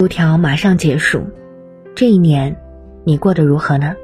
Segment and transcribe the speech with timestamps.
[0.00, 1.26] 五条马上结束，
[1.94, 2.56] 这一年
[3.04, 3.96] 你过得如何呢？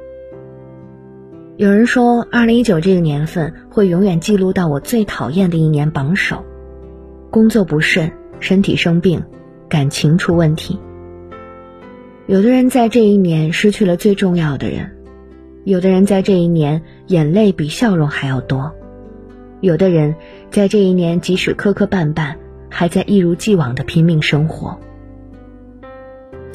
[1.55, 6.45] 有人说，二零一九这个年份会永远记录到我最讨厌的一年榜首：
[7.31, 9.23] 工作不顺，身体生病，
[9.67, 10.79] 感情出问题。
[12.27, 14.91] 有的人在这一年失去了最重要的人，
[15.63, 18.71] 有的人在这一年眼泪比笑容还要多，
[19.61, 20.13] 有的人
[20.51, 22.35] 在这一年即使磕磕绊绊，
[22.69, 24.79] 还在一如既往的拼命生活。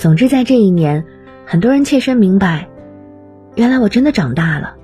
[0.03, 1.05] 总之，在这一年，
[1.47, 2.69] 很多人切身明白，
[3.55, 4.75] 原来我真的长大了，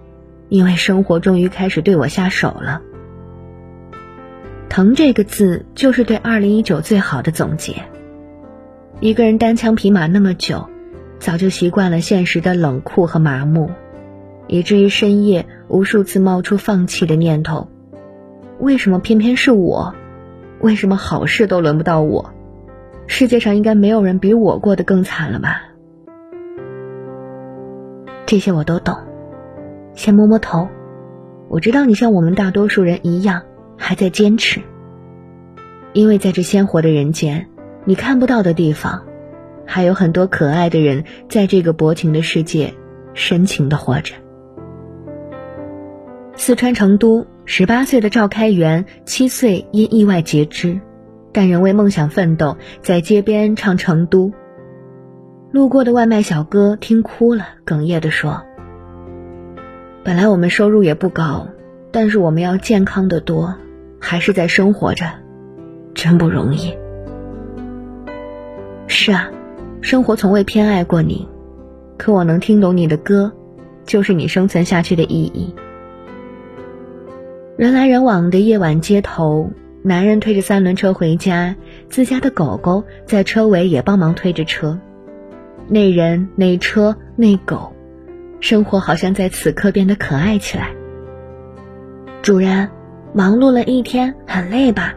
[0.49, 2.83] 因为生活终于开始对我下手了。
[4.69, 7.83] 疼这个字，就是对二零一九最好的总结。
[9.01, 10.69] 一个人单枪匹马那么久，
[11.19, 13.73] 早就习惯了现实的冷酷和麻木，
[14.47, 17.67] 以至于深夜无数次冒出放弃的念头：
[18.61, 19.97] 为什么偏偏是我？
[20.61, 22.33] 为什么好事都轮不到我？
[23.09, 25.63] 世界上应该没有人比我过得更惨了吧？
[28.27, 28.97] 这些我都懂。
[29.95, 30.69] 先摸摸头，
[31.49, 33.43] 我知道你像我们大多数人一样
[33.77, 34.61] 还在坚持。
[35.95, 37.49] 因为在这鲜活的人间，
[37.85, 39.03] 你看不到的地方，
[39.67, 42.75] 还有很多可爱的人在这个薄情的世界
[43.15, 44.15] 深情的活着。
[46.37, 50.81] 四川成都，十八岁的赵开元，七岁因意外截肢。
[51.33, 54.29] 但仍为梦想奋斗，在街边唱《成都》。
[55.51, 58.43] 路过的外卖小哥听哭了，哽咽地说
[60.05, 61.49] ：“本来我们收入也不高，
[61.91, 63.55] 但是我们要健康的多，
[63.99, 65.07] 还是在生活着，
[65.95, 66.75] 真不容易。”
[68.89, 69.31] 是啊，
[69.81, 71.29] 生活从未偏爱过你，
[71.97, 73.33] 可我能听懂你的歌，
[73.85, 75.55] 就是你生存下去的意义。
[77.57, 79.51] 人来人往的夜晚街头。
[79.89, 81.57] 男人推着三轮车回家，
[81.89, 84.79] 自家的狗狗在车尾也帮忙推着车。
[85.67, 87.73] 那人、那车、那狗，
[88.39, 90.75] 生活好像在此刻变得可爱起来。
[92.21, 92.69] 主人，
[93.15, 94.93] 忙碌了一天，很累吧？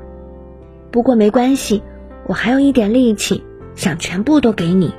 [0.91, 1.81] 不过没关系，
[2.27, 4.93] 我还有一点力气，想全部都给你。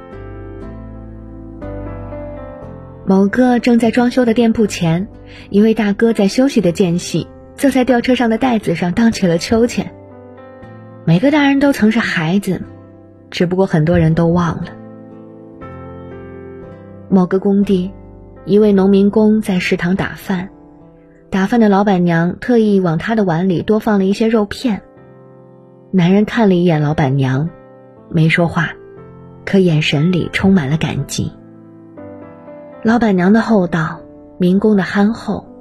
[3.04, 5.06] 某个正在装修的店铺前，
[5.50, 7.28] 一位大哥在休息的间隙。
[7.62, 9.94] 坐在吊车上的袋子上荡起了秋千。
[11.04, 12.60] 每个大人都曾是孩子，
[13.30, 14.64] 只不过很多人都忘了。
[17.08, 17.92] 某个工地，
[18.46, 20.48] 一位农民工在食堂打饭，
[21.30, 24.82] 打饭的老板娘特意往他的碗里多放了一些肉片。
[25.92, 27.48] 男人看了一眼老板娘，
[28.10, 28.70] 没说话，
[29.44, 31.30] 可眼神里充满了感激。
[32.82, 34.00] 老板娘的厚道，
[34.36, 35.51] 民工的憨厚。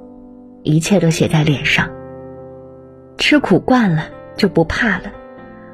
[0.62, 1.90] 一切都写在脸上。
[3.18, 5.12] 吃苦惯了就不怕了，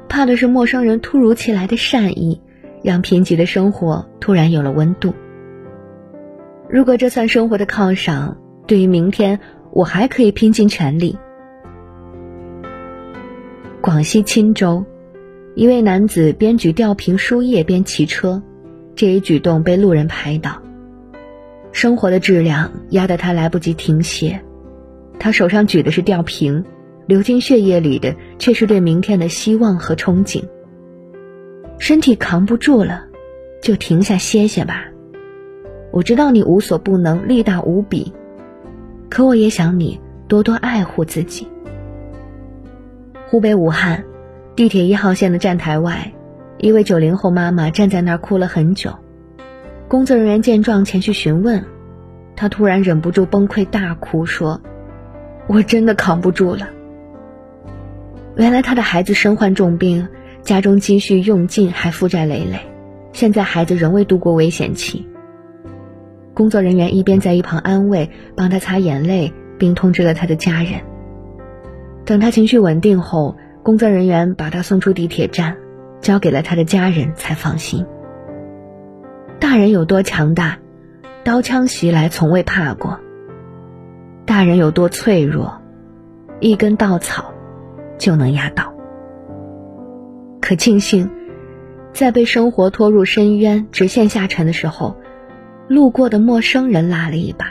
[0.07, 2.41] 怕的是陌生人突如其来的善意，
[2.83, 5.13] 让贫瘠的生活突然有了温度。
[6.69, 9.39] 如果这算生活的犒赏，对于明天，
[9.71, 11.17] 我还可以拼尽全力。
[13.81, 14.85] 广西钦州，
[15.55, 18.43] 一位男子边举吊瓶输液边骑车，
[18.95, 20.61] 这一举动被路人拍到。
[21.71, 24.43] 生活的质量压得他来不及停歇。
[25.19, 26.63] 他手上举的是吊瓶，
[27.05, 30.43] 流进血液里的却是对明天的希望和憧憬。
[31.77, 33.05] 身体扛不住了，
[33.61, 34.85] 就停下歇歇吧。
[35.91, 38.13] 我知道你无所不能，力大无比，
[39.09, 41.47] 可我也想你多多爱护自己。
[43.27, 44.03] 湖北武汉，
[44.55, 46.13] 地铁一号线的站台外，
[46.59, 48.93] 一位九零后妈妈站在那儿哭了很久。
[49.87, 51.65] 工作人员见状前去询问，
[52.35, 54.61] 她突然忍不住崩溃大哭，说。
[55.49, 56.69] 我真的扛不住了。
[58.35, 60.07] 原来他的孩子身患重病，
[60.43, 62.59] 家中积蓄用尽，还负债累累，
[63.13, 65.09] 现在孩子仍未度过危险期。
[66.35, 70.81] 工作人员一边在一旁安慰，帮他擦眼泪，并通知了他的家人。
[72.05, 75.57] 等他情绪稳定后，工作人员把他送出地铁站，
[75.99, 77.87] 交给了他的家人，才放心。
[79.39, 80.59] 大人有多强大，
[81.23, 82.99] 刀枪袭来从未怕过。
[84.29, 85.59] 大人有多脆弱，
[86.39, 87.33] 一根稻草
[87.97, 88.71] 就能压倒。
[90.39, 91.09] 可庆幸，
[91.93, 94.97] 在被生活拖入深渊、直线下沉的时候，
[95.67, 97.47] 路过的陌生人拉了一把。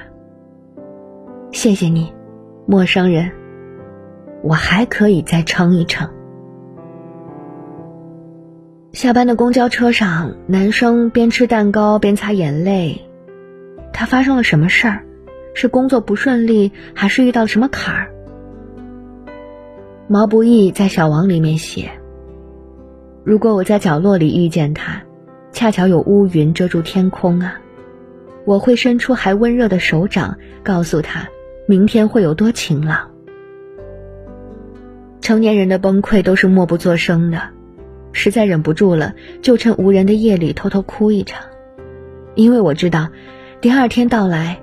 [1.51, 2.15] 谢谢你，
[2.65, 3.33] 陌生人，
[4.45, 6.09] 我还可以再撑一撑。
[8.93, 13.03] 下班的公交车上，男生边吃蛋糕边擦眼泪，
[13.93, 15.05] 他发生了什么事儿？
[15.61, 18.13] 是工作不顺利，还是遇到什么坎儿？
[20.07, 21.91] 毛不易在《小王》里面写
[23.27, 25.03] ：“如果我在角落里遇见他，
[25.51, 27.61] 恰巧有乌云遮住天空啊！
[28.45, 31.29] 我会伸出还温热的手掌，告诉他
[31.67, 33.11] 明天会有多晴朗。
[35.21, 37.43] 成年人的崩溃都是默不作声的，
[38.13, 39.13] 实在忍不住了，
[39.43, 41.43] 就趁无人的夜里偷偷哭一场，
[42.37, 43.09] 因为我知道，
[43.61, 44.61] 第二天到来，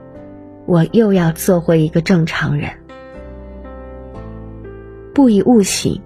[0.66, 2.72] 我又要做回一个正常人。
[5.14, 6.02] 不以物喜，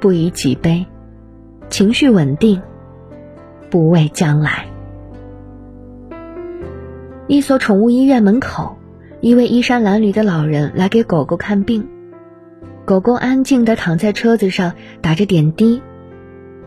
[0.00, 0.86] 不以己悲，
[1.68, 2.62] 情绪稳定，
[3.70, 4.66] 不畏将来。
[7.26, 8.76] 一所宠物医院门口，
[9.20, 11.88] 一位衣衫褴褛的老人来给狗狗看病。
[12.84, 15.82] 狗狗安静地躺在车子上，打着点滴。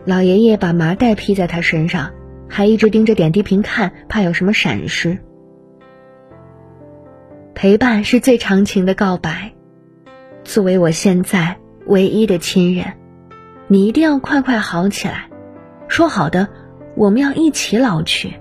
[0.04, 2.10] 老爷爷把麻袋披在它身上，
[2.48, 5.18] 还一直盯着点滴瓶看，怕有什么闪失。
[7.56, 9.54] 陪伴是最长情的告白。
[10.44, 11.56] 作为我现在
[11.86, 12.92] 唯一的亲人，
[13.66, 15.30] 你一定要快快好起来。
[15.88, 16.48] 说好的，
[16.96, 18.34] 我们要一起老去。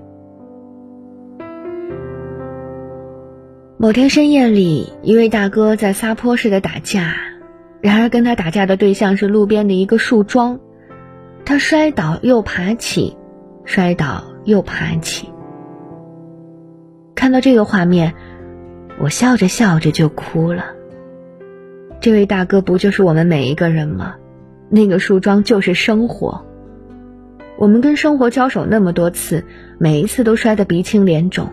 [3.77, 7.15] 某天深夜里，一位大哥在撒泼似的打架。
[7.79, 10.59] 然而，跟他打架的对象是路边的一个树桩，
[11.45, 13.15] 他摔倒又爬起，
[13.63, 15.29] 摔倒又爬起。
[17.15, 18.13] 看到这个画面，
[18.99, 20.65] 我笑着笑着就哭了。
[21.99, 24.15] 这位大哥不就是我们每一个人吗？
[24.69, 26.45] 那个树桩就是生活。
[27.57, 29.45] 我们跟生活交手那么多次，
[29.77, 31.49] 每一次都摔得鼻青脸肿，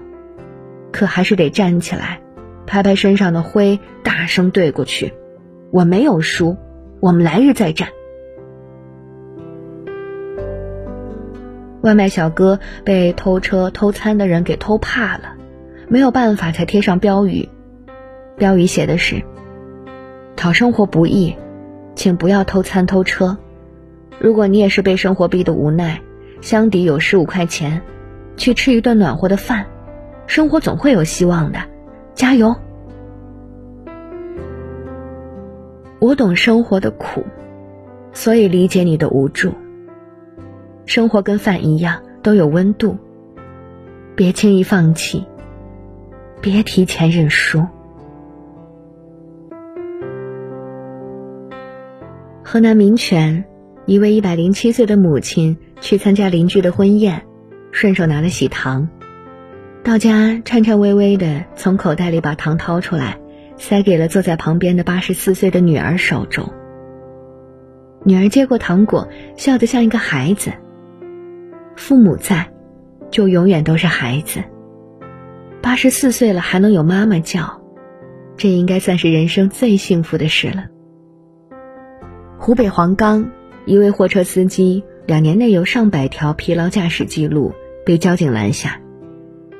[0.92, 2.20] 可还是得站起来，
[2.66, 5.12] 拍拍身上的灰，大声对过去。
[5.70, 6.56] 我没有输，
[7.00, 7.88] 我们来日再战。
[11.82, 15.34] 外卖小哥被偷车偷餐的人给偷怕了，
[15.92, 17.50] 没有办法才贴上标语，
[18.38, 19.22] 标语写的是
[20.34, 21.36] ：“讨生活不易，
[21.94, 23.36] 请不要偷餐偷车。
[24.18, 26.00] 如果你也是被生活逼得无奈，
[26.40, 27.82] 箱底有十五块钱，
[28.38, 29.66] 去吃一顿暖和的饭，
[30.26, 31.58] 生活总会有希望的，
[32.14, 32.56] 加油！”
[36.00, 37.22] 我懂生活的苦，
[38.14, 39.52] 所以理解你的无助。
[40.86, 42.96] 生活跟饭一样，都有温度。
[44.16, 45.26] 别轻易放弃，
[46.42, 47.64] 别提前认输。
[52.42, 53.44] 河南民权，
[53.86, 57.22] 一位一百零七岁的母亲去参加邻居的婚宴，
[57.70, 58.88] 顺手拿了喜糖，
[59.84, 63.18] 到家颤颤巍巍的从口袋里把糖掏出来。
[63.58, 66.52] 塞给了坐在旁边的八十四岁的女儿手中。
[68.02, 69.06] 女儿接过糖果，
[69.36, 70.50] 笑得像一个孩子。
[71.76, 72.50] 父母在，
[73.12, 74.42] 就永远都是孩子。
[75.62, 77.62] 八十四岁了还能有妈妈叫，
[78.36, 80.64] 这应该算是人生最幸福的事了。
[82.36, 83.30] 湖北黄冈
[83.64, 87.52] 一位货车司机，两年内有上百条疲劳驾驶记录，
[87.86, 88.80] 被交警拦下。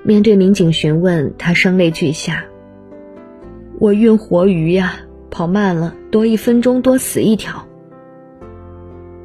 [0.02, 2.44] 面对民警询问，他声泪俱下。
[3.78, 4.96] 我运活鱼呀，
[5.30, 7.68] 跑慢了，多一分钟多死一条。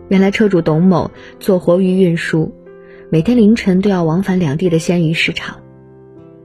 [0.09, 1.09] 原来车主董某
[1.39, 2.53] 做活鱼运输，
[3.09, 5.57] 每天凌晨都要往返两地的鲜鱼市场。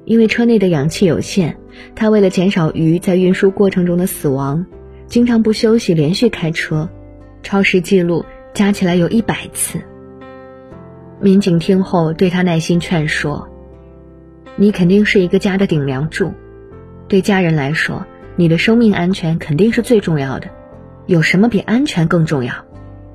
[0.04, 1.56] 因为车内的氧气有限，
[1.94, 4.66] 他为了减少鱼在运输过程中的死亡，
[5.06, 6.88] 经常不休息连续开车，
[7.42, 9.80] 超时记录加起来有一百次。
[11.20, 13.48] 民警听后对他耐心劝说
[14.56, 16.32] ：“你肯定是一个家的顶梁柱。”
[17.06, 18.04] 对家人来说，
[18.34, 20.48] 你的生命安全肯定是最重要的。
[21.06, 22.54] 有什么比安全更重要？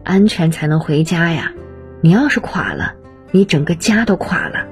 [0.04, 1.52] 安全才能回家呀！
[2.00, 2.94] 你要是垮了，
[3.32, 4.68] 你整个家都垮了。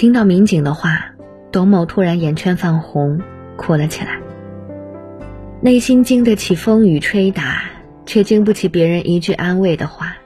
[0.00, 1.12] 听到民警的话，
[1.52, 3.20] 董某突然眼圈泛红，
[3.58, 4.18] 哭了起来。
[5.60, 7.64] 内心经得起风雨吹打，
[8.06, 10.16] 却经不起别人一句安慰的话。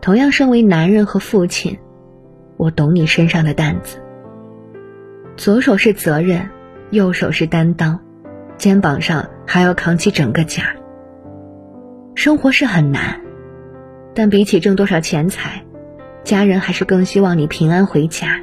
[0.00, 1.78] 同样身为男人和父亲，
[2.56, 4.00] 我懂你身上的担子。
[5.36, 6.50] 左手是责任，
[6.90, 8.00] 右手是担当，
[8.56, 10.64] 肩膀上还要扛起整个家。
[12.16, 13.20] 生活是很难，
[14.16, 15.62] 但比起挣多少钱财，
[16.24, 18.40] 家人还是更希望你平安回家。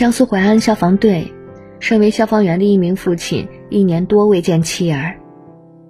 [0.00, 1.30] 江苏淮安消防队，
[1.78, 5.16] 身为消防员的一名父亲，一年多未见妻儿，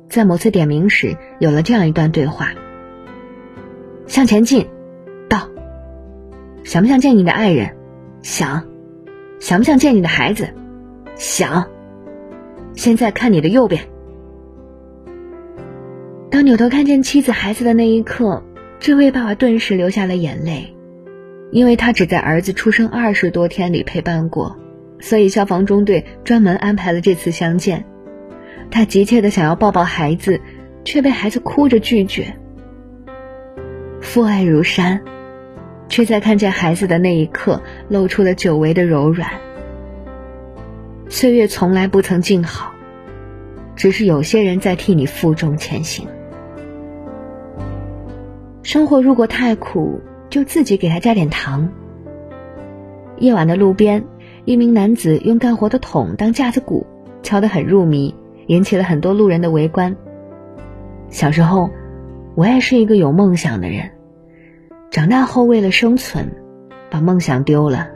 [0.09, 2.49] 在某次点名时，有了这样一段对话：
[4.09, 4.67] 向前进。
[5.29, 5.49] 到
[6.65, 7.77] 想不想见你的爱人？
[8.21, 8.67] 想。
[9.39, 10.49] 想不想见你的孩子？
[11.15, 11.71] 想。
[12.75, 13.81] 现在看你的右边。
[16.33, 18.43] 当扭头看见妻子、孩子的那一刻，
[18.81, 20.75] 这位爸爸顿时流下了眼泪，
[21.51, 24.57] 因为他只在儿子出生二十多天里陪伴过，
[25.01, 27.85] 所以消防中队专门安排了这次相见。
[28.71, 30.41] 他急切的想要抱抱孩子，
[30.85, 32.37] 却被孩子哭着拒绝。
[34.01, 35.01] 父爱如山，
[35.89, 39.29] 却在看见孩子的那一刻露出了久违的柔软。
[41.09, 42.73] 岁月从来不曾静好，
[43.75, 46.07] 只是有些人在替你负重前行。
[48.63, 51.71] 生活如果太苦，就自己给他加点糖。
[53.19, 54.05] 夜晚的路边，
[54.47, 56.87] 一名男子用干活的桶当架子鼓，
[57.23, 58.15] 敲得很入迷，
[58.47, 59.97] 引起了很多路人的围观。
[61.11, 61.69] 小时候，
[62.35, 63.91] 我也是一个有梦想的人。
[64.91, 66.33] 长大后，为了生存，
[66.91, 67.91] 把梦想丢了，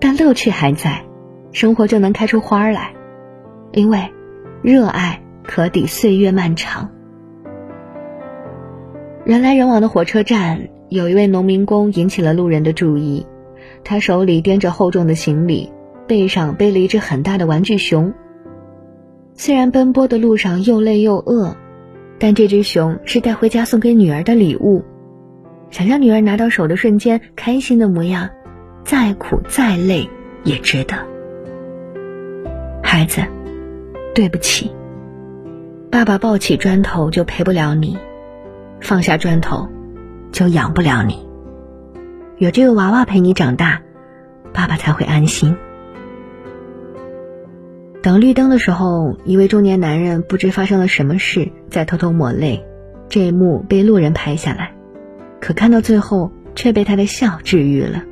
[0.00, 1.04] 但乐趣还在，
[1.52, 2.92] 生活就能开出花来。
[3.72, 4.12] 因为，
[4.62, 6.90] 热爱可抵岁月漫长。
[9.24, 13.26] 人来人往的火车站，有一位农民工引起了路人的注意。
[13.82, 15.70] 他手里掂着厚重的行李，
[16.06, 18.14] 背上背了一只很大的玩具熊。
[19.34, 21.56] 虽然奔波的路上又累又饿，
[22.18, 24.84] 但这只熊是带回家送给女儿的礼物。
[25.70, 28.30] 想让女儿拿到手的瞬间开心的模样，
[28.84, 30.08] 再苦再累
[30.44, 30.94] 也值得。
[32.82, 33.20] 孩子，
[34.14, 34.70] 对不起，
[35.90, 37.98] 爸爸抱起砖头就陪不了你。
[38.80, 39.66] 放下砖头，
[40.34, 41.26] 就养不了你。
[42.38, 43.80] 有这个娃娃陪你长大，
[44.52, 45.56] 爸爸才会安心。
[48.02, 52.66] 等绿灯的时候，一位中年男人不知发生了什么事，在偷偷抹泪。
[53.08, 54.74] 这一幕被路人拍下来，
[55.40, 58.02] 可看到最后却被他的笑治愈了。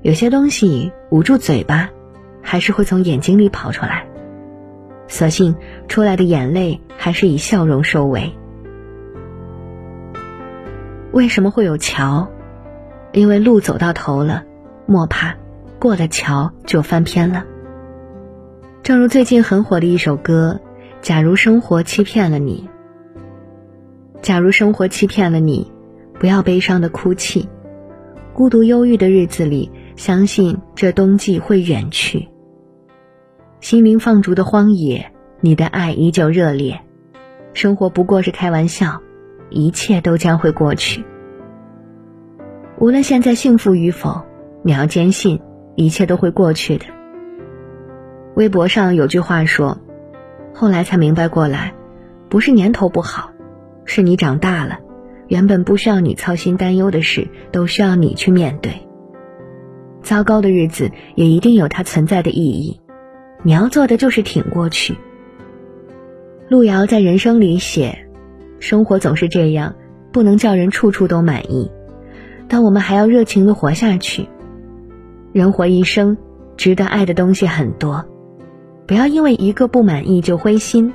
[0.00, 1.90] 有些东西捂住嘴巴，
[2.40, 4.06] 还是会从眼睛里跑出来，
[5.06, 5.54] 所幸
[5.86, 8.32] 出来的眼泪还是以笑容收尾。
[11.14, 12.28] 为什么会有桥？
[13.12, 14.42] 因为路走到头了，
[14.84, 15.36] 莫怕，
[15.78, 17.44] 过了桥就翻篇了。
[18.82, 20.60] 正如最近很火的一首歌，
[21.02, 22.68] 《假如生活欺骗了你》。
[24.22, 25.70] 假如生活欺骗了你，
[26.18, 27.48] 不要悲伤的哭泣，
[28.32, 32.28] 孤独忧郁的日子里，相信这冬季会远去。
[33.60, 36.80] 心灵放逐的荒野，你的爱依旧热烈。
[37.52, 39.00] 生活不过是开玩笑。
[39.54, 41.04] 一切都将会过去。
[42.80, 44.24] 无论现在幸福与否，
[44.64, 45.40] 你要坚信
[45.76, 46.86] 一切都会过去的。
[48.34, 49.78] 微博上有句话说
[50.52, 51.72] ：“后来才明白过来，
[52.28, 53.30] 不是年头不好，
[53.84, 54.80] 是你长大了，
[55.28, 58.72] 原本不需要你操心担忧的事，都需要你去面对。
[60.02, 62.80] 糟糕的日子也一定有它存在的意义，
[63.44, 64.96] 你要做的就是挺过去。”
[66.50, 68.03] 路遥在人生里写。
[68.60, 69.74] 生活总是这样，
[70.12, 71.70] 不能叫人处处都满意，
[72.48, 74.28] 但我们还要热情的活下去。
[75.32, 76.16] 人活一生，
[76.56, 78.04] 值得爱的东西很多，
[78.86, 80.92] 不要因为一个不满意就灰心。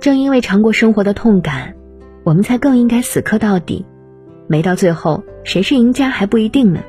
[0.00, 1.74] 正因为尝过生活的痛感，
[2.24, 3.86] 我们才更应该死磕到底。
[4.48, 6.80] 没到最后，谁是赢家还不一定呢。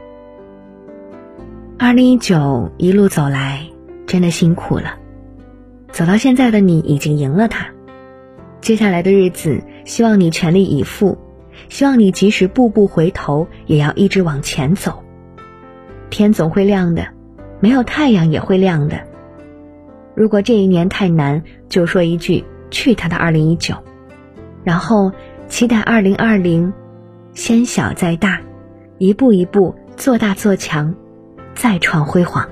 [1.77, 3.67] 二零一九一路走来，
[4.07, 4.95] 真的辛苦了。
[5.91, 7.72] 走到现在的你，已经赢了他。
[8.63, 11.17] 接下来的日子，希望你全力以赴，
[11.67, 15.03] 希望你即使步步回头，也要一直往前走。
[16.09, 17.07] 天总会亮的，
[17.59, 19.01] 没有太阳也会亮的。
[20.15, 23.75] 如果这一年太难，就说一句“去他的二零一九”，
[24.63, 25.11] 然后
[25.49, 26.71] 期待二零二零，
[27.33, 28.39] 先小再大，
[28.97, 30.95] 一步一步做大做强，
[31.53, 32.47] 再创辉煌。